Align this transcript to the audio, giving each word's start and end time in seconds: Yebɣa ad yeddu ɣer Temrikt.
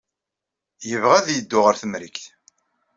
Yebɣa 0.89 1.15
ad 1.19 1.27
yeddu 1.31 1.59
ɣer 1.65 1.75
Temrikt. 1.81 2.25